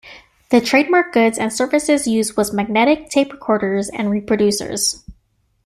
The 0.49 0.59
trademark 0.59 1.13
goods 1.13 1.37
and 1.37 1.53
Services 1.53 2.07
use 2.07 2.35
was 2.35 2.51
Magnetic 2.51 3.09
tape 3.11 3.31
recorders 3.33 3.87
and 3.87 4.07
reproducers. 4.09 5.03